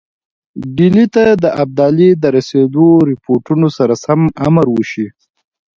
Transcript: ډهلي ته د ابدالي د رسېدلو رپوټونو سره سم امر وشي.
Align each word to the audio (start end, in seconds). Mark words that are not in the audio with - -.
ډهلي 0.75 1.05
ته 1.15 1.23
د 1.43 1.45
ابدالي 1.63 2.09
د 2.23 2.23
رسېدلو 2.35 2.87
رپوټونو 3.09 3.67
سره 3.77 3.93
سم 4.05 4.21
امر 4.47 4.65
وشي. 4.71 5.07